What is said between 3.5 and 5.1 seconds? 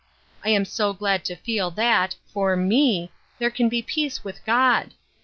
can be peace j* ith God!